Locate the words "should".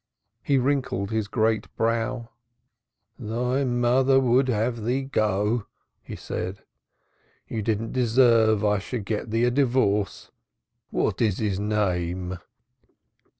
8.79-9.05